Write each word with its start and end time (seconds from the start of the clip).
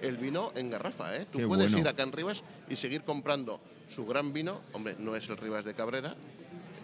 el 0.00 0.16
vino 0.16 0.52
en 0.54 0.70
garrafa. 0.70 1.16
¿eh? 1.16 1.26
Tú 1.30 1.38
Qué 1.38 1.46
puedes 1.46 1.70
bueno. 1.72 1.78
ir 1.86 1.88
a 1.88 1.94
Can 1.96 2.12
Rivas 2.12 2.42
y 2.68 2.76
seguir 2.76 3.02
comprando 3.02 3.60
su 3.88 4.06
gran 4.06 4.32
vino. 4.32 4.60
Hombre, 4.72 4.96
no 4.98 5.14
es 5.16 5.28
el 5.28 5.36
Rivas 5.36 5.64
de 5.64 5.74
Cabrera, 5.74 6.14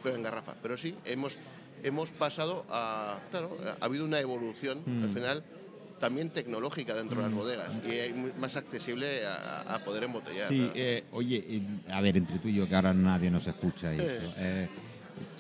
pero 0.03 0.17
en 0.17 0.23
garrafa. 0.23 0.55
Pero 0.63 0.77
sí, 0.77 0.95
hemos, 1.05 1.39
hemos 1.83 2.11
pasado 2.11 2.65
a. 2.71 3.19
Claro, 3.31 3.57
ha 3.81 3.85
habido 3.85 4.05
una 4.05 4.21
evolución 4.21 4.83
Mm. 4.85 5.03
al 5.05 5.09
final 5.09 5.45
también 5.99 6.29
tecnológica 6.29 6.95
dentro 6.95 7.17
de 7.17 7.23
las 7.23 7.33
bodegas 7.33 7.71
y 7.89 7.91
es 7.91 8.37
más 8.37 8.55
accesible 8.57 9.27
a, 9.27 9.63
a 9.63 9.79
poder 9.83 10.05
embotellar. 10.05 10.47
Sí, 10.49 10.59
¿no? 10.61 10.73
eh, 10.75 11.05
oye, 11.13 11.43
eh, 11.49 11.63
a 11.91 12.03
ver, 12.03 12.19
entre 12.19 12.39
tú 12.39 12.49
y 12.49 12.55
yo, 12.55 12.69
que 12.69 12.75
ahora 12.77 12.93
nadie 12.93 13.31
nos 13.31 13.47
escucha 13.47 13.95
y 13.95 14.01
eso. 14.01 14.35
eh, 14.37 14.69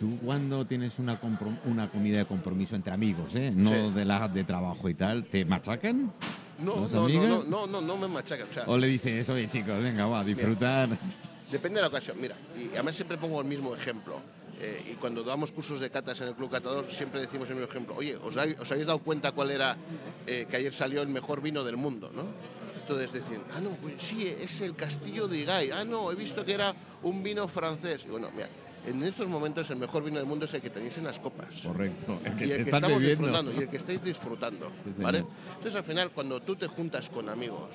tú 0.00 0.16
cuando 0.24 0.64
tienes 0.64 0.98
una, 0.98 1.20
una 1.66 1.90
comida 1.90 2.16
de 2.18 2.24
compromiso 2.24 2.74
entre 2.74 2.90
amigos, 2.94 3.34
¿eh? 3.34 3.52
no 3.54 3.70
Sí. 3.88 3.94
de 3.96 4.04
las 4.06 4.32
de 4.32 4.44
trabajo 4.44 4.88
y 4.88 4.94
tal, 4.94 5.24
¿te 5.26 5.44
machacan? 5.44 6.10
No, 6.58 6.76
¿Los 6.80 6.92
no, 6.92 7.08
no, 7.08 7.44
no, 7.44 7.66
no, 7.66 7.80
no 7.80 7.96
me 7.96 8.08
machacan. 8.08 8.48
O 8.48 8.52
sea, 8.52 8.64
¿O 8.66 8.76
le 8.78 8.86
dices, 8.88 9.28
oye 9.28 9.48
chicos, 9.48 9.82
venga, 9.82 10.06
va, 10.06 10.20
a 10.20 10.24
disfrutar? 10.24 10.88
Depende 11.50 11.76
de 11.76 11.82
la 11.82 11.88
ocasión. 11.88 12.20
Mira, 12.20 12.36
y 12.56 12.68
además 12.74 12.96
siempre 12.96 13.16
pongo 13.18 13.40
el 13.40 13.46
mismo 13.46 13.74
ejemplo. 13.74 14.20
Eh, 14.58 14.92
y 14.92 14.94
cuando 14.94 15.22
damos 15.22 15.52
cursos 15.52 15.80
de 15.80 15.90
catas 15.90 16.20
en 16.22 16.28
el 16.28 16.34
Club 16.34 16.50
Catador, 16.50 16.90
siempre 16.90 17.20
decimos 17.20 17.48
el 17.50 17.56
mismo 17.56 17.68
ejemplo. 17.70 17.94
Oye, 17.94 18.16
¿os, 18.16 18.36
hab- 18.36 18.58
os 18.58 18.70
habéis 18.72 18.86
dado 18.86 19.00
cuenta 19.00 19.32
cuál 19.32 19.50
era 19.50 19.76
eh, 20.26 20.46
que 20.50 20.56
ayer 20.56 20.72
salió 20.72 21.02
el 21.02 21.08
mejor 21.08 21.42
vino 21.42 21.62
del 21.62 21.76
mundo? 21.76 22.10
¿no? 22.14 22.22
Entonces 22.80 23.12
decían, 23.12 23.42
ah, 23.54 23.60
no, 23.60 23.70
pues 23.70 23.94
sí, 23.98 24.26
es 24.26 24.60
el 24.62 24.74
Castillo 24.74 25.28
de 25.28 25.38
Igay. 25.38 25.70
Ah, 25.72 25.84
no, 25.84 26.10
he 26.10 26.14
visto 26.14 26.42
que 26.44 26.54
era 26.54 26.74
un 27.02 27.22
vino 27.22 27.46
francés. 27.48 28.04
Y 28.06 28.10
bueno, 28.10 28.30
mira, 28.34 28.48
en 28.86 29.02
estos 29.02 29.26
momentos 29.28 29.68
el 29.70 29.76
mejor 29.76 30.04
vino 30.04 30.18
del 30.18 30.26
mundo 30.26 30.44
es 30.46 30.54
el 30.54 30.62
que 30.62 30.70
tenéis 30.70 30.96
en 30.98 31.04
las 31.04 31.18
copas. 31.18 31.48
Correcto, 31.62 32.20
el 32.24 32.36
que 32.36 32.44
y 32.44 32.48
te 32.48 32.54
el 32.56 32.64
que 32.64 32.70
estamos 32.70 32.88
bebiendo. 32.98 33.08
disfrutando 33.24 33.52
y 33.52 33.58
el 33.58 33.68
que 33.68 33.76
estáis 33.76 34.02
disfrutando, 34.02 34.70
Sí. 34.96 35.02
¿vale? 35.02 35.18
Entonces 35.48 35.74
al 35.74 35.84
final 35.84 36.10
cuando 36.12 36.40
tú 36.40 36.56
te 36.56 36.66
juntas 36.66 37.08
con 37.10 37.28
amigos 37.28 37.70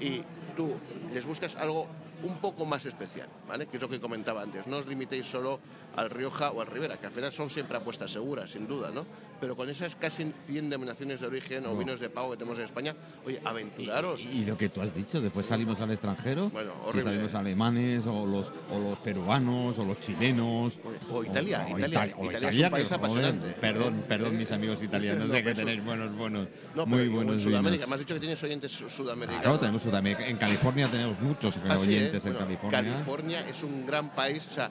y 0.00 0.22
tú 0.56 0.72
les 1.12 1.24
buscas 1.26 1.56
algo 1.56 1.86
un 2.22 2.36
poco 2.36 2.64
más 2.64 2.86
especial, 2.86 3.28
¿vale? 3.48 3.66
Que 3.66 3.76
es 3.78 3.82
lo 3.82 3.88
que 3.88 3.98
comentaba 4.00 4.42
antes, 4.42 4.66
no 4.68 4.78
os 4.78 4.86
limitéis 4.86 5.26
solo 5.26 5.58
al 5.96 6.08
Rioja 6.10 6.50
o 6.52 6.60
al 6.60 6.66
Ribera, 6.66 6.96
que 6.98 7.06
al 7.06 7.12
final 7.12 7.32
son 7.32 7.50
siempre 7.50 7.76
apuestas 7.76 8.10
seguras, 8.10 8.50
sin 8.50 8.66
duda, 8.66 8.90
¿no? 8.90 9.04
Pero 9.40 9.56
con 9.56 9.68
esas 9.68 9.96
casi 9.96 10.32
100 10.46 10.70
denominaciones 10.70 11.20
de 11.20 11.26
origen 11.26 11.66
o 11.66 11.70
No. 11.72 11.78
vinos 11.78 11.98
de 12.00 12.08
pago 12.08 12.30
que 12.30 12.36
tenemos 12.36 12.58
en 12.58 12.64
España, 12.64 12.94
oye, 13.26 13.40
aventuraros. 13.44 14.24
Y, 14.24 14.28
y 14.42 14.44
lo 14.44 14.56
que 14.56 14.68
tú 14.68 14.80
has 14.80 14.94
dicho, 14.94 15.20
después 15.20 15.46
salimos 15.46 15.80
al 15.80 15.90
extranjero, 15.90 16.48
Bueno, 16.50 16.72
si 16.72 16.88
horrible. 16.88 17.02
salimos 17.02 17.34
alemanes 17.34 18.06
o 18.06 18.24
los, 18.26 18.52
o 18.70 18.78
los 18.78 18.98
peruanos 19.00 19.78
o 19.78 19.84
los 19.84 19.98
chilenos. 20.00 20.74
O 21.10 21.24
Italia, 21.24 21.66
o 21.70 21.78
Italia. 21.78 22.14
o 22.16 22.24
Italia 22.30 22.48
es 22.50 22.56
un 22.64 22.70
país 22.70 22.88
que, 22.88 22.94
joder, 22.94 23.10
apasionante. 23.10 23.60
Perdón, 23.60 24.04
perdón, 24.08 24.38
mis 24.38 24.52
amigos 24.52 24.82
italianos, 24.82 25.28
No, 25.28 25.34
sé 25.34 25.42
que 25.44 25.54
tenéis 25.54 25.84
buenos, 25.84 26.16
buenos, 26.16 26.48
No, 26.74 26.86
muy 26.86 26.98
pero 26.98 27.10
en 27.10 27.14
buenos 27.16 27.42
Sudamérica, 27.42 27.70
vinos. 27.84 27.88
me 27.88 27.94
has 27.94 28.00
dicho 28.00 28.14
que 28.14 28.20
tienes 28.20 28.42
oyentes 28.44 28.72
su- 28.72 28.88
sudamericanos. 28.88 29.42
Claro, 29.42 29.58
tenemos 29.58 29.82
Sudamérica. 29.82 30.26
En 30.26 30.36
California 30.36 30.86
tenemos 30.88 31.20
muchos 31.20 31.56
Ah, 31.68 31.76
sí, 31.78 31.94
¿eh? 31.94 31.98
oyentes 31.98 32.24
en 32.24 32.32
Bueno, 32.32 32.38
California. 32.46 32.70
California 32.80 33.48
es 33.48 33.62
un 33.62 33.84
gran 33.86 34.10
país, 34.14 34.46
o 34.46 34.54
sea, 34.54 34.66
eh, 34.66 34.70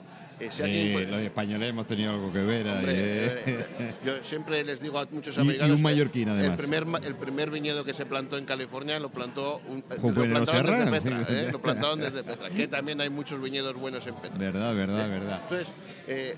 si 0.50 0.62
Eh, 0.64 1.06
los 1.08 1.20
españoles 1.20 1.70
hemos 1.70 1.86
tenido 1.86 2.10
algo 2.12 2.32
que 2.32 2.40
ver 2.42 2.66
Hombre, 2.66 2.92
eh. 2.94 3.42
eh, 3.46 3.94
yo 4.04 4.22
siempre 4.22 4.64
les 4.64 4.80
digo 4.80 4.98
a 4.98 5.06
muchos 5.10 5.36
Y- 5.36 5.38
y 5.38 5.42
americanos. 5.42 5.76
un 5.76 5.82
mallorquín, 5.82 6.28
además. 6.28 6.50
El 6.50 6.56
primer, 6.56 6.86
ma- 6.86 6.98
el 7.04 7.14
primer 7.14 7.50
viñedo 7.50 7.84
que 7.84 7.92
se 7.94 8.06
plantó 8.06 8.38
en 8.38 8.44
California 8.44 8.98
lo 8.98 9.10
plantó 9.10 9.60
un, 9.68 9.78
eh, 9.78 9.84
lo 10.02 10.12
plantaron 10.12 10.90
desde 10.90 10.90
Petra. 10.90 11.26
sí. 11.28 11.34
eh, 11.34 11.48
Lo 11.52 11.60
plantaron 11.62 12.00
desde 12.00 12.22
Petra. 12.24 12.50
Que 12.50 12.66
también 12.68 13.00
hay 13.00 13.10
muchos 13.10 13.40
viñedos 13.40 13.74
buenos 13.76 14.06
en 14.06 14.14
Petra. 14.16 14.38
Verdad, 14.38 14.74
verdad, 14.74 15.08
verdad. 15.08 15.40
Entonces, 15.42 15.68
eh, 16.08 16.36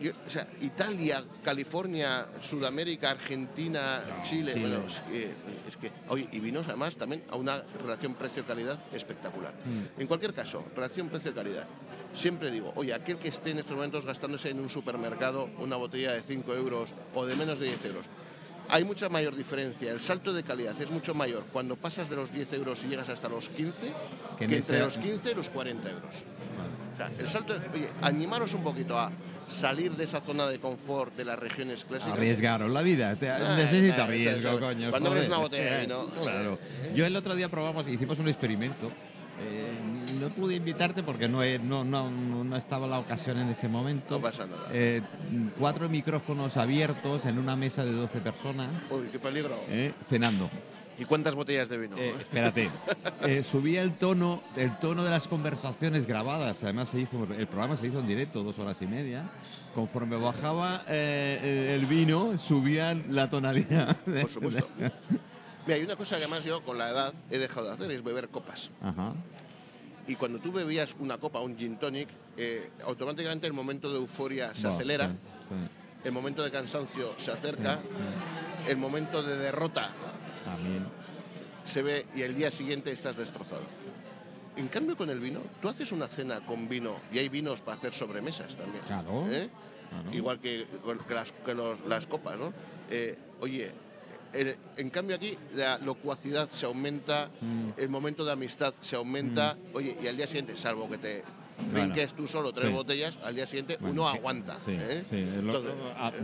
yo- 0.00 0.12
o 0.26 0.30
sea, 0.30 0.46
Italia, 0.60 1.22
California, 1.44 2.26
Sudamérica, 2.40 3.10
Argentina, 3.10 4.02
Chile, 4.22 4.54
Chile. 4.54 4.68
bueno, 4.68 4.86
es 4.86 5.00
que, 5.08 5.22
es 5.68 5.76
que- 5.76 5.90
oye, 6.08 6.28
y 6.32 6.40
vinos 6.40 6.66
además 6.68 6.96
también 6.96 7.22
a 7.30 7.36
una 7.36 7.62
relación 7.80 8.14
precio-calidad 8.14 8.78
espectacular. 8.92 9.52
Mm. 9.64 10.00
En 10.00 10.06
cualquier 10.06 10.34
caso, 10.34 10.64
relación 10.74 11.08
precio-calidad. 11.08 11.66
Siempre 12.14 12.50
digo, 12.50 12.72
oye, 12.76 12.94
aquel 12.94 13.16
que 13.18 13.28
esté 13.28 13.50
en 13.50 13.58
estos 13.58 13.74
momentos 13.74 14.06
gastándose 14.06 14.50
en 14.50 14.60
un 14.60 14.70
supermercado 14.70 15.48
una 15.58 15.76
botella 15.76 16.12
de 16.12 16.22
5 16.22 16.54
euros 16.54 16.90
o 17.14 17.26
de 17.26 17.34
menos 17.36 17.58
de 17.58 17.66
10 17.66 17.84
euros, 17.86 18.06
hay 18.68 18.84
mucha 18.84 19.08
mayor 19.08 19.34
diferencia. 19.36 19.90
El 19.90 20.00
salto 20.00 20.32
de 20.32 20.42
calidad 20.42 20.80
es 20.80 20.90
mucho 20.90 21.12
mayor 21.14 21.44
cuando 21.52 21.76
pasas 21.76 22.08
de 22.08 22.16
los 22.16 22.32
10 22.32 22.52
euros 22.54 22.82
y 22.84 22.88
llegas 22.88 23.08
hasta 23.08 23.28
los 23.28 23.48
15 23.48 23.72
Que 23.82 23.92
que, 24.38 24.44
en 24.44 24.52
entre 24.54 24.78
los 24.80 24.96
15 24.96 25.30
y 25.32 25.34
los 25.34 25.50
40 25.50 25.90
euros. 25.90 26.14
O 26.94 26.96
sea, 26.96 27.10
el 27.18 27.28
salto, 27.28 27.54
oye, 27.74 27.88
animaros 28.00 28.54
un 28.54 28.62
poquito 28.62 28.96
a 28.98 29.10
salir 29.48 29.90
de 29.92 30.04
esa 30.04 30.20
zona 30.20 30.46
de 30.46 30.58
confort 30.60 31.14
de 31.16 31.24
las 31.24 31.38
regiones 31.38 31.84
clásicas. 31.84 32.16
Arriesgaros 32.16 32.70
la 32.70 32.80
vida, 32.82 33.14
te- 33.16 33.28
Ah, 33.28 33.56
necesita 33.56 34.06
riesgo, 34.06 34.58
coño. 34.60 34.90
cuando 34.90 35.10
abres 35.10 35.26
una 35.26 35.38
botella 35.38 35.72
de 35.74 35.80
vino. 35.80 36.06
Claro. 36.22 36.58
Yo 36.94 37.04
el 37.04 37.14
otro 37.16 37.34
día 37.34 37.48
probamos, 37.50 37.86
hicimos 37.88 38.18
un 38.20 38.28
experimento. 38.28 38.90
eh, 39.42 39.72
no 40.14 40.28
pude 40.30 40.54
invitarte 40.56 41.02
porque 41.02 41.28
no, 41.28 41.42
he- 41.42 41.58
no, 41.58 41.84
no, 41.84 42.10
no, 42.10 42.56
estaba 42.56 42.86
la 42.86 42.98
ocasión 42.98 43.38
en 43.38 43.48
ese 43.48 43.68
momento. 43.68 44.16
No 44.16 44.22
pasa 44.22 44.46
nada. 44.46 44.68
Eh, 44.72 45.02
cuatro 45.58 45.88
micrófonos 45.88 46.56
abiertos 46.56 47.26
en 47.26 47.38
una 47.38 47.56
mesa 47.56 47.84
de 47.84 47.92
12 47.92 48.20
personas 48.20 48.68
Uy, 48.90 49.08
qué 49.12 49.18
peligro. 49.18 49.58
eh, 49.68 49.92
cenando. 50.08 50.50
¿Y 50.96 51.04
cuántas 51.06 51.34
botellas 51.34 51.68
de 51.68 51.76
vino? 51.78 51.96
Eh, 51.98 52.14
espérate. 52.18 52.70
Eh, 53.26 53.42
subía 53.42 53.80
el 53.82 53.94
tono, 53.94 54.42
el 54.54 54.78
tono 54.78 55.02
de 55.02 55.08
las 55.10 55.26
conversaciones 55.28 56.06
grabadas. 56.06 56.58
Además 56.62 56.90
se 56.90 57.00
hizo, 57.00 57.26
el 57.36 57.46
programa 57.46 57.76
se 57.78 57.86
hizo 57.86 58.00
en 58.00 58.06
directo, 58.06 58.42
dos 58.42 58.58
horas 58.58 58.76
y 58.82 58.86
media. 58.86 59.24
Conforme 59.74 60.16
bajaba 60.16 60.82
eh, 60.88 61.72
el 61.74 61.86
vino, 61.86 62.36
subía 62.36 62.92
la 62.94 63.30
tonalidad. 63.30 63.96
Por 64.04 64.28
supuesto. 64.30 64.68
Mira, 65.66 65.76
hay 65.76 65.82
una 65.82 65.96
cosa 65.96 66.16
que 66.18 66.24
además 66.24 66.44
yo 66.44 66.62
con 66.62 66.76
la 66.76 66.90
edad 66.90 67.14
he 67.30 67.38
dejado 67.38 67.68
de 67.68 67.72
hacer, 67.72 67.90
es 67.92 68.04
beber 68.04 68.28
copas. 68.28 68.70
Ajá. 68.82 69.14
Y 70.06 70.16
cuando 70.16 70.38
tú 70.38 70.52
bebías 70.52 70.94
una 70.98 71.18
copa, 71.18 71.40
un 71.40 71.56
gin 71.56 71.78
tonic, 71.78 72.08
eh, 72.36 72.70
automáticamente 72.84 73.46
el 73.46 73.52
momento 73.52 73.90
de 73.90 73.96
euforia 73.98 74.54
se 74.54 74.68
Va, 74.68 74.74
acelera, 74.74 75.08
sí, 75.08 75.14
sí. 75.48 75.54
el 76.04 76.12
momento 76.12 76.42
de 76.42 76.50
cansancio 76.50 77.14
se 77.16 77.30
acerca, 77.32 77.80
el 78.68 78.76
momento 78.76 79.22
de 79.22 79.36
derrota 79.38 79.90
También. 80.44 80.86
se 81.64 81.82
ve 81.82 82.06
y 82.14 82.22
el 82.22 82.34
día 82.34 82.50
siguiente 82.50 82.90
estás 82.92 83.16
destrozado. 83.16 83.62
En 84.56 84.68
cambio 84.68 84.96
con 84.96 85.08
el 85.10 85.18
vino, 85.20 85.40
tú 85.60 85.68
haces 85.68 85.90
una 85.90 86.06
cena 86.06 86.40
con 86.40 86.68
vino 86.68 86.96
y 87.12 87.18
hay 87.18 87.28
vinos 87.28 87.60
para 87.62 87.76
hacer 87.78 87.92
sobremesas 87.94 88.56
también. 88.56 88.84
Claro, 88.84 89.24
¿eh? 89.30 89.48
claro. 89.90 90.12
Igual 90.14 90.38
que, 90.40 90.66
que 91.08 91.14
las, 91.14 91.32
que 91.32 91.54
los- 91.54 91.80
las 91.86 92.06
copas, 92.06 92.38
¿no? 92.38 92.52
Eh, 92.90 93.16
oye, 93.40 93.72
el- 94.34 94.56
en 94.76 94.90
cambio 94.90 95.16
aquí 95.16 95.36
la 95.54 95.78
locuacidad 95.78 96.48
se 96.52 96.66
aumenta, 96.66 97.30
Mm. 97.40 97.70
el 97.76 97.88
momento 97.88 98.24
de 98.24 98.32
amistad 98.32 98.74
se 98.80 98.96
aumenta, 98.96 99.56
oye, 99.72 99.96
y 100.02 100.06
al 100.06 100.16
día 100.16 100.26
siguiente, 100.26 100.56
salvo 100.56 100.88
que 100.88 100.98
te 100.98 101.24
Bueno, 101.70 101.92
trinques 101.94 102.14
tú 102.14 102.26
solo 102.26 102.52
tres 102.52 102.66
sí. 102.66 102.72
botellas, 102.72 103.16
al 103.22 103.36
día 103.36 103.46
siguiente 103.46 103.76
Bueno, 103.78 103.92
uno 104.02 104.08
aguanta. 104.08 104.58
Sí, 104.64 104.72
¿eh? 104.76 105.04
sí, 105.08 105.18
Entonces, 105.18 105.72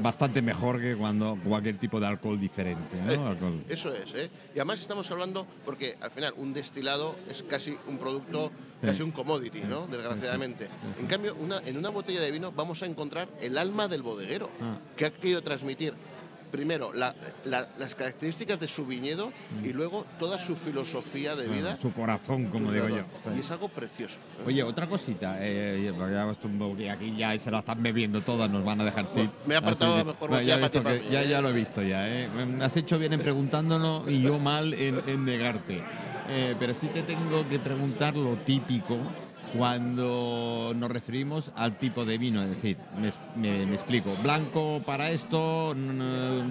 bastante 0.03 0.43
mejor 0.43 0.81
que 0.81 0.97
cuando 0.97 1.39
cualquier 1.45 1.79
tipo 1.79 2.01
de 2.01 2.07
alcohol 2.09 2.39
diferente, 2.41 2.97
¿no? 3.01 3.13
Eh, 3.13 3.17
Alcohol. 3.17 3.63
Eso 3.69 3.95
es, 3.95 4.13
¿eh? 4.15 4.29
Y 4.55 4.59
además 4.59 4.81
estamos 4.81 5.09
hablando, 5.13 5.47
porque 5.65 5.97
al 6.01 6.11
final 6.11 6.35
un 6.37 6.53
destilado 6.53 7.15
es 7.29 7.45
casi 7.45 7.77
un 7.87 7.97
producto, 7.99 8.51
casi 8.83 9.03
un 9.05 9.13
commodity, 9.13 9.61
¿no? 9.61 9.87
Desgraciadamente. 9.87 10.67
En 10.99 11.07
cambio, 11.07 11.37
una, 11.37 11.59
en 11.65 11.77
una 11.77 11.91
botella 11.91 12.21
de 12.21 12.31
vino 12.33 12.51
vamos 12.51 12.83
a 12.83 12.87
encontrar 12.87 13.29
el 13.41 13.57
alma 13.57 13.87
del 13.87 14.03
bodeguero, 14.03 14.51
Ah. 14.61 14.79
que 14.97 15.05
ha 15.07 15.11
querido 15.11 15.43
transmitir 15.43 15.95
primero 16.51 16.93
la- 16.93 17.15
la- 17.45 17.69
las 17.79 17.95
características 17.95 18.59
de 18.61 18.67
su 18.67 18.85
viñedo 18.87 19.33
y 19.65 19.73
luego 19.73 20.07
toda 20.19 20.39
su 20.39 20.57
filosofía 20.57 21.35
de 21.37 21.49
vida. 21.49 21.77
Su 21.79 21.93
corazón, 21.93 22.47
como 22.47 22.73
digo 22.73 22.89
yo. 22.89 23.03
Y 23.37 23.41
es 23.41 23.51
algo 23.51 23.69
precioso. 23.69 24.19
Oye, 24.47 24.63
otra 24.63 24.89
cosita, 24.89 25.37
eh, 25.41 25.93
ya 26.79 26.93
aquí 26.93 27.17
ya 27.17 27.39
se 27.39 27.51
la 27.51 27.61
están 27.61 27.83
bebiendo 27.83 28.21
todas, 28.23 28.51
nos 28.51 28.65
van 28.65 28.81
a 28.81 28.85
dejar 28.85 29.07
sin. 29.07 29.31
me 29.47 29.55
he 29.55 29.57
apartado 29.59 29.97
la 29.97 30.05
mejor 30.05 30.31
ya, 30.31 30.37
botella 30.37 30.55
he 30.55 30.59
para 30.59 30.71
ti, 30.71 30.79
que- 30.81 31.05
mí, 31.09 31.13
ya, 31.13 31.23
¿eh? 31.23 31.29
ya 31.29 31.41
lo 31.41 31.51
he 31.51 31.53
visto 31.53 31.83
ya, 31.83 32.09
eh. 32.09 32.29
Me 32.29 32.65
has 32.65 32.77
hecho 32.77 32.99
bien 32.99 33.13
en 33.13 33.21
preguntándonos 33.21 34.09
y 34.11 34.21
yo 34.23 34.39
mal 34.41 34.75
en, 34.75 35.01
en 35.07 35.25
negarte. 35.25 35.83
Eh, 36.33 36.55
pero 36.61 36.75
sí 36.75 36.87
te 36.89 37.03
tengo 37.03 37.49
que 37.49 37.59
preguntar 37.59 38.17
lo 38.17 38.35
típico 38.37 38.97
cuando 39.57 40.73
nos 40.77 40.91
referimos 40.91 41.51
al 41.57 41.77
tipo 41.79 42.05
de 42.05 42.19
vino, 42.19 42.43
es 42.43 42.51
decir, 42.51 42.77
me, 42.99 43.13
me- 43.37 43.67
me 43.67 43.75
explico, 43.75 44.15
blanco 44.23 44.83
para 44.85 45.11
esto, 45.11 45.75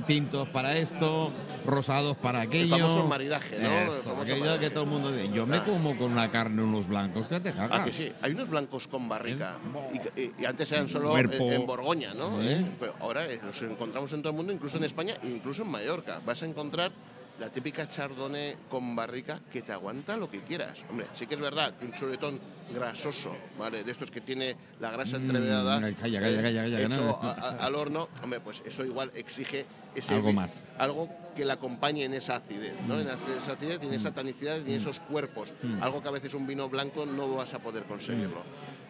tintos 0.07 0.47
para 0.49 0.77
esto, 0.77 1.31
rosados 1.65 2.17
para 2.17 2.41
aquello. 2.41 2.77
famoso 2.77 3.07
maridaje, 3.07 3.59
¿no? 3.59 3.69
El 3.69 3.87
Eso, 3.89 4.03
famoso 4.03 4.21
aquello 4.21 4.39
maridaje. 4.39 4.59
que 4.65 4.69
todo 4.71 4.83
el 4.83 4.89
mundo 4.89 5.11
dice. 5.11 5.29
Yo 5.33 5.45
me 5.45 5.57
Ah. 5.57 5.65
como 5.65 5.97
con 5.97 6.11
una 6.11 6.29
carne 6.31 6.61
unos 6.63 6.87
blancos 6.87 7.27
que 7.27 7.39
te 7.39 7.53
cagas. 7.53 7.79
Ah, 7.81 7.85
que 7.85 7.93
sí. 7.93 8.11
Hay 8.21 8.31
unos 8.31 8.49
blancos 8.49 8.87
con 8.87 9.07
barrica. 9.09 9.57
Y, 9.93 9.99
que- 9.99 10.33
y- 10.37 10.41
y 10.41 10.45
antes 10.45 10.71
eran 10.71 10.89
solo 10.89 11.17
en, 11.17 11.31
en 11.33 11.65
Borgoña, 11.65 12.13
¿no? 12.13 12.41
¿Eh? 12.41 12.65
Pero 12.79 12.93
ahora 12.99 13.25
los 13.45 13.61
encontramos 13.61 14.11
en 14.13 14.21
todo 14.21 14.31
el 14.31 14.37
mundo, 14.37 14.51
incluso 14.53 14.77
en 14.77 14.83
España 14.83 15.15
e 15.23 15.27
incluso 15.27 15.63
en 15.63 15.69
Mallorca. 15.69 16.21
Vas 16.25 16.41
a 16.43 16.45
encontrar 16.45 16.91
la 17.39 17.49
típica 17.49 17.87
chardonnay 17.87 18.55
con 18.69 18.95
barrica 18.95 19.39
que 19.51 19.61
te 19.61 19.71
aguanta 19.71 20.17
lo 20.17 20.29
que 20.29 20.41
quieras. 20.41 20.83
Hombre, 20.89 21.07
sí 21.13 21.25
que 21.25 21.35
es 21.35 21.39
verdad 21.41 21.73
que 21.77 21.85
un 21.85 21.93
chuletón 21.93 22.39
grasoso, 22.73 23.35
¿vale? 23.57 23.83
De 23.83 23.91
estos 23.91 24.11
que 24.11 24.21
tiene 24.21 24.55
la 24.79 24.91
grasa 24.91 25.17
entreverada, 25.17 25.79
Mm, 25.79 25.93
calla, 25.93 26.19
calla, 26.21 26.41
calla, 26.41 26.61
calla, 26.63 26.81
hecho 26.81 26.89
no. 27.01 27.19
a- 27.21 27.31
a- 27.33 27.65
al 27.65 27.75
horno, 27.75 28.09
hombre, 28.21 28.39
pues 28.41 28.61
eso 28.65 28.83
igual 28.85 29.11
exige 29.15 29.65
ese 29.95 30.13
Algo 30.15 30.33
más. 30.33 30.65
algo 30.77 31.09
que 31.35 31.45
la 31.45 31.53
acompañe 31.53 32.03
en 32.03 32.13
esa 32.13 32.35
acidez, 32.35 32.75
¿no? 32.87 32.99
En 32.99 33.07
esa 33.07 33.53
acidez 33.53 33.81
en 33.81 33.93
esa 33.93 34.11
tanicidad 34.11 34.57
y 34.57 34.73
en 34.73 34.81
esos 34.81 34.99
cuerpos. 34.99 35.49
Algo 35.81 36.01
que 36.03 36.09
a 36.09 36.11
veces 36.11 36.33
un 36.33 36.45
vino 36.45 36.67
blanco 36.69 37.05
no 37.05 37.33
vas 37.35 37.53
a 37.53 37.59
poder 37.59 37.83
conseguirlo. 37.85 38.43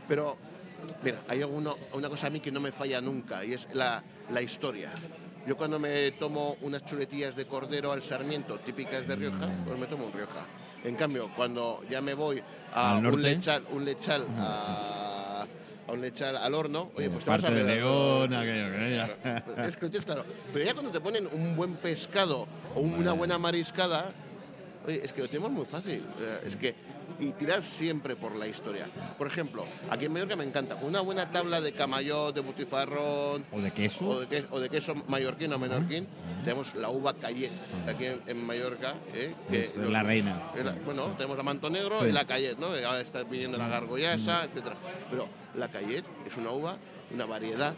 Pero, 0.07 0.37
mira, 1.03 1.19
hay 1.27 1.41
alguno, 1.43 1.77
una 1.93 2.09
cosa 2.09 2.27
a 2.27 2.29
mí 2.31 2.39
que 2.39 2.51
no 2.51 2.59
me 2.59 2.71
falla 2.71 2.99
nunca 2.99 3.45
y 3.45 3.53
es 3.53 3.67
la, 3.73 4.03
la 4.31 4.41
historia. 4.41 4.91
Yo 5.49 5.57
cuando 5.57 5.79
me 5.79 6.11
tomo 6.11 6.57
unas 6.61 6.85
chuletillas 6.85 7.35
de 7.35 7.45
cordero 7.47 7.91
al 7.91 8.03
sarmiento 8.03 8.59
típicas 8.59 9.07
de 9.07 9.15
Rioja, 9.15 9.49
pues 9.65 9.79
me 9.79 9.87
tomo 9.87 10.05
un 10.05 10.13
Rioja. 10.13 10.45
En 10.83 10.95
cambio, 10.95 11.31
cuando 11.35 11.81
ya 11.89 12.01
me 12.01 12.13
voy 12.13 12.39
a 12.71 12.97
¿Al 12.97 13.07
un 13.07 13.19
lechal, 13.23 13.63
un 13.71 13.83
lechal 13.83 14.27
a, 14.37 15.47
a 15.87 15.91
un 15.91 16.01
lechal 16.01 16.37
al 16.37 16.53
horno, 16.53 16.91
oye, 16.95 17.09
pues 17.09 17.25
te 17.25 17.31
vas 17.31 17.41
Parte 17.41 17.47
a 17.47 17.57
de 17.57 17.63
ver- 17.63 17.77
León, 17.77 18.31
aquello, 18.31 18.67
es 19.65 19.75
que 19.75 19.97
es 19.97 20.05
claro. 20.05 20.23
Pero 20.53 20.63
ya 20.65 20.73
cuando 20.73 20.91
te 20.91 20.99
ponen 21.01 21.25
un 21.25 21.55
buen 21.55 21.73
pescado 21.77 22.45
o 22.75 22.81
una 22.81 23.13
buena 23.13 23.39
mariscada, 23.39 24.11
oye, 24.85 25.01
es 25.03 25.11
que 25.13 25.21
lo 25.21 25.27
tenemos 25.29 25.49
muy 25.49 25.65
fácil. 25.65 26.05
Eh, 26.21 26.41
Es 26.45 26.55
que 26.57 26.75
y 27.19 27.31
tirar 27.31 27.63
siempre 27.63 28.15
por 28.15 28.35
la 28.35 28.47
historia. 28.47 28.87
Por 29.17 29.27
ejemplo, 29.27 29.63
aquí 29.89 30.05
en 30.05 30.13
Mallorca 30.13 30.35
me 30.35 30.43
encanta 30.43 30.75
una 30.81 31.01
buena 31.01 31.29
tabla 31.31 31.61
de 31.61 31.71
camayot, 31.73 32.33
de 32.35 32.41
butifarrón 32.41 33.45
¿O 33.51 33.61
de 33.61 33.71
queso? 33.71 34.07
o 34.07 34.19
de, 34.21 34.27
que- 34.27 34.45
o 34.51 34.59
de 34.59 34.69
queso 34.69 34.95
mallorquín 35.07 35.51
o 35.53 35.59
menorquín. 35.59 36.07
Tenemos 36.43 36.75
la 36.75 36.89
uva 36.89 37.13
Cayet 37.15 37.51
aquí 37.87 38.05
en, 38.05 38.21
en 38.27 38.45
Mallorca. 38.45 38.95
¿eh? 39.13 39.33
que 39.49 39.65
Es 39.65 39.75
la 39.77 40.03
reina. 40.03 40.41
la- 40.63 40.71
bueno, 40.85 41.07
tenemos 41.17 41.37
la 41.37 41.43
manto 41.43 41.69
negro 41.69 42.07
y 42.07 42.11
la 42.11 42.25
Cayet, 42.25 42.57
¿no? 42.57 42.67
Ahora 42.67 43.01
está 43.01 43.23
viniendo 43.23 43.57
la 43.57 43.67
gargollasa, 43.67 44.45
etcétera. 44.45 44.75
Pero 45.09 45.27
la 45.55 45.67
Cayet 45.69 46.05
es 46.27 46.37
una 46.37 46.51
uva, 46.51 46.77
una 47.11 47.25
variedad 47.25 47.73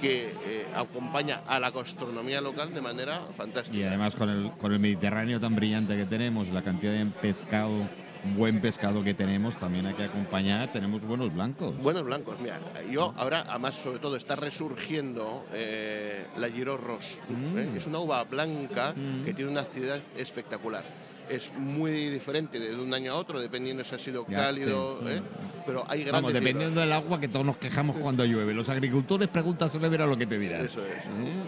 que 0.00 0.34
eh, 0.44 0.66
acompaña 0.74 1.40
a 1.46 1.58
la 1.58 1.70
gastronomía 1.70 2.40
local 2.42 2.74
de 2.74 2.82
manera 2.82 3.22
fantástica. 3.34 3.78
Y 3.78 3.82
además 3.84 4.14
con 4.14 4.28
el, 4.28 4.50
con 4.58 4.72
el 4.72 4.78
Mediterráneo 4.78 5.40
tan 5.40 5.54
brillante 5.56 5.96
que 5.96 6.04
tenemos, 6.04 6.48
la 6.50 6.62
cantidad 6.62 6.92
de 6.92 7.06
pescado, 7.06 7.88
buen 8.34 8.60
pescado 8.60 9.02
que 9.04 9.14
tenemos, 9.14 9.56
también 9.58 9.86
hay 9.86 9.94
que 9.94 10.04
acompañar, 10.04 10.72
tenemos 10.72 11.02
buenos 11.02 11.32
blancos. 11.32 11.76
Buenos 11.78 12.04
blancos, 12.04 12.38
mira, 12.40 12.58
yo 12.90 13.14
ahora, 13.16 13.44
además, 13.48 13.74
sobre 13.76 13.98
todo, 13.98 14.16
está 14.16 14.36
resurgiendo 14.36 15.44
eh, 15.52 16.24
la 16.38 16.48
Giro 16.48 16.76
Ros. 16.76 17.18
¿eh? 17.56 17.70
Es 17.76 17.86
una 17.86 17.98
uva 18.00 18.24
blanca 18.24 18.94
que 19.24 19.32
tiene 19.34 19.50
una 19.50 19.60
acidez 19.60 20.02
espectacular. 20.16 20.82
Es 21.28 21.52
muy 21.54 21.90
diferente 22.08 22.60
de 22.60 22.76
un 22.76 22.94
año 22.94 23.12
a 23.12 23.16
otro, 23.16 23.40
dependiendo 23.40 23.82
si 23.82 23.94
ha 23.94 23.98
sido 23.98 24.24
Ya, 24.28 24.38
cálido, 24.38 25.00
sí. 25.00 25.06
¿eh? 25.08 25.22
pero 25.66 25.80
hay 25.88 26.00
grandes 26.04 26.12
Vamos, 26.12 26.32
dependiendo 26.32 26.70
giros. 26.70 26.74
del 26.76 26.92
agua 26.92 27.18
que 27.20 27.26
todos 27.26 27.44
nos 27.44 27.56
quejamos 27.56 27.96
cuando 27.96 28.24
llueve. 28.24 28.54
Los 28.54 28.68
agricultores 28.68 29.26
preguntan 29.26 29.68
sobre 29.68 29.88
ver 29.88 30.02
a 30.02 30.06
lo 30.06 30.16
que 30.16 30.26
te 30.26 30.38
dirán. 30.38 30.64
Eso 30.64 30.80
es. 30.86 30.92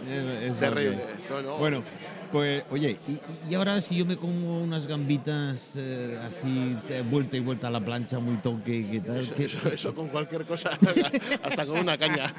¿Eh? 0.09 0.47
Es- 0.47 0.51
es 0.53 0.59
Terrible. 0.59 0.99
No, 1.31 1.43
no. 1.43 1.57
Bueno, 1.59 1.85
pues 2.31 2.63
oye, 2.71 2.99
y, 3.09 3.51
y 3.51 3.55
ahora 3.55 3.81
si 3.81 3.97
yo 3.97 4.07
me 4.07 4.17
como 4.17 4.63
unas 4.63 4.87
gambitas 4.87 5.73
eh, 5.77 6.19
así, 6.29 6.77
vuelta 7.11 7.37
y 7.37 7.41
vuelta 7.41 7.69
a 7.69 7.71
la 7.71 7.81
plancha, 7.81 8.19
muy 8.19 8.37
toque, 8.37 8.87
¿qué 8.91 9.01
tal? 9.01 9.19
Eso, 9.19 9.35
¿Qué- 9.35 9.45
eso- 9.45 9.69
eso 9.73 9.95
con 9.95 10.09
cualquier 10.09 10.45
cosa, 10.45 10.71
hasta 11.43 11.67
con 11.67 11.79
una 11.81 11.97
caña. 11.99 12.33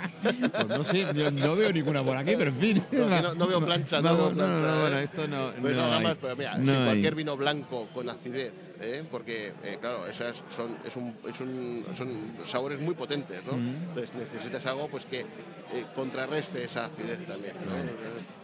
Pues 0.52 0.68
no 0.68 0.84
sé, 0.84 1.06
yo 1.16 1.32
no 1.32 1.56
veo 1.56 1.72
ninguna 1.74 2.04
por 2.04 2.18
aquí, 2.18 2.34
pero 2.38 2.52
en 2.52 2.58
fin. 2.58 2.84
No, 2.92 3.22
no- 3.22 3.34
no 3.36 3.48
veo 3.48 3.60
plancha, 3.66 3.98
no 4.02 4.04
Vamos, 4.16 4.36
veo 4.36 4.46
plancha, 4.46 4.62
no, 4.64 4.76
¿eh? 4.78 4.82
bueno, 4.82 4.98
esto 5.00 5.28
no. 5.28 5.52
Pues 5.62 5.78
no 5.78 5.82
nada 5.88 6.00
más, 6.02 6.18
pero 6.22 6.36
mira, 6.36 6.58
No 6.58 6.66
si 6.72 6.78
hay. 6.78 6.86
cualquier 6.86 7.16
vino 7.16 7.38
blanco 7.38 7.88
con 7.94 8.10
acidez, 8.10 8.54
¿eh? 8.82 9.04
porque 9.10 9.54
eh, 9.64 9.78
claro, 9.80 10.08
esas 10.08 10.44
son, 10.56 10.78
es 10.86 10.96
un, 10.96 11.14
es 11.30 11.40
un- 11.42 11.86
son 11.94 12.10
sabores 12.46 12.80
muy 12.80 12.94
potentes, 12.96 13.42
¿no? 13.46 13.54
Entonces 13.58 14.12
necesitas 14.16 14.66
algo 14.66 14.88
pues 14.90 15.06
que 15.06 15.20
eh, 15.22 15.86
contrarreste 15.96 16.64
esa 16.64 16.86
acidez 16.86 17.26
también. 17.28 17.54
¿no? 17.66 17.74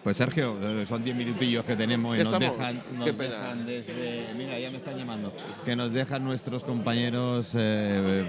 Pues 0.04 0.18
Sergio, 0.18 0.56
son 0.86 1.04
10 1.04 1.16
minutillos 1.16 1.66
que 1.66 1.76
tenemos 1.76 2.16
y 2.20 2.24
nos 2.24 2.40
dejan, 2.40 2.84
nos 2.94 3.06
Qué 3.06 3.14
pena. 3.14 3.36
dejan 3.40 3.66
desde. 3.66 4.34
Mira, 4.36 4.60
ya 4.60 4.70
me 4.70 4.78
están 4.78 4.96
llamando. 4.98 5.34
Que 5.66 5.76
nos 5.76 5.92
dejan 5.92 6.24
nuestros 6.24 6.64
compañeros, 6.64 7.50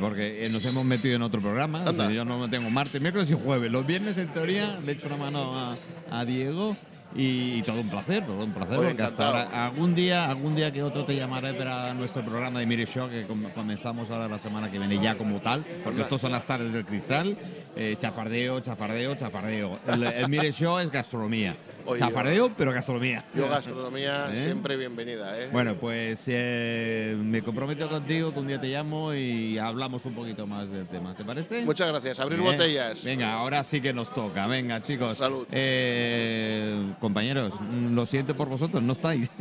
porque 0.00 0.48
nos 0.50 0.64
hemos 0.64 0.84
metido 0.86 1.16
en 1.16 1.22
otro 1.22 1.40
programa. 1.42 1.84
Anda. 1.86 2.10
Yo 2.10 2.24
no 2.24 2.48
tengo 2.48 2.70
martes, 2.70 3.00
miércoles 3.00 3.30
y 3.30 3.34
jueves. 3.34 3.70
Los 3.70 3.86
viernes, 3.86 4.16
en 4.16 4.28
teoría, 4.28 4.80
le 4.84 4.92
echo 4.92 5.06
una 5.08 5.16
mano 5.18 5.54
a, 5.58 5.76
a 6.10 6.24
Diego. 6.24 6.76
Y, 7.16 7.58
y 7.58 7.62
todo 7.62 7.80
un 7.80 7.88
placer, 7.88 8.24
todo 8.26 8.44
un 8.44 8.52
placer, 8.52 8.78
Oye, 8.78 8.88
porque 8.88 9.02
hasta 9.02 9.26
ahora, 9.26 9.66
algún 9.66 9.94
día, 9.94 10.28
algún 10.28 10.54
día 10.54 10.70
que 10.72 10.82
otro 10.82 11.04
te 11.04 11.16
llamaré 11.16 11.54
para 11.54 11.94
nuestro 11.94 12.22
programa 12.22 12.60
de 12.60 12.66
Mire 12.66 12.84
Show, 12.86 13.08
que 13.08 13.26
com- 13.26 13.44
comenzamos 13.54 14.10
ahora 14.10 14.28
la 14.28 14.38
semana 14.38 14.70
que 14.70 14.78
viene 14.78 14.98
ya 15.00 15.16
como 15.16 15.40
tal, 15.40 15.64
porque 15.82 16.02
estos 16.02 16.20
son 16.20 16.32
las 16.32 16.46
tardes 16.46 16.72
del 16.72 16.84
cristal, 16.84 17.36
eh, 17.74 17.96
chafardeo, 17.98 18.60
chafardeo, 18.60 19.14
chafardeo. 19.14 19.78
El, 19.86 20.02
el 20.02 20.28
Mire 20.28 20.52
Show 20.52 20.78
es 20.78 20.90
gastronomía. 20.90 21.56
Oye, 21.86 22.00
chafardeo, 22.00 22.50
pero 22.56 22.72
gastronomía. 22.72 23.24
Yo 23.34 23.48
gastronomía 23.48 24.28
¿Eh? 24.32 24.44
siempre 24.44 24.76
bienvenida, 24.76 25.40
¿eh? 25.40 25.48
Bueno, 25.52 25.74
pues 25.74 26.24
eh, 26.26 27.16
me 27.18 27.42
comprometo 27.42 27.88
contigo 27.88 28.32
que 28.32 28.40
un 28.40 28.48
día 28.48 28.60
te 28.60 28.68
llamo 28.68 29.14
y 29.14 29.58
hablamos 29.58 30.04
un 30.04 30.14
poquito 30.14 30.46
más 30.46 30.70
del 30.70 30.86
tema. 30.86 31.14
¿Te 31.14 31.24
parece? 31.24 31.64
Muchas 31.64 31.88
gracias. 31.88 32.20
Abrir 32.20 32.40
botellas. 32.40 33.04
Venga, 33.04 33.34
ahora 33.34 33.62
sí 33.64 33.80
que 33.80 33.92
nos 33.92 34.12
toca. 34.12 34.46
Venga, 34.46 34.82
chicos. 34.82 35.18
Salud. 35.18 35.46
Eh, 35.52 36.94
compañeros, 37.00 37.52
lo 37.92 38.04
siento 38.06 38.36
por 38.36 38.48
vosotros, 38.48 38.82
no 38.82 38.92
estáis. 38.92 39.30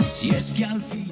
si 0.00 0.30
es 0.30 0.52
que 0.52 0.64
al 0.64 0.80
fin 0.82 1.05